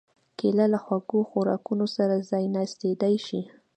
[0.37, 3.41] کېله له خوږو خوراکونو سره ځایناستېدای شي.